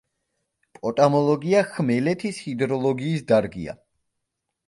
[0.77, 3.79] პოტამოლოგია ხმელეთის ჰიდროლოგიის დარგია.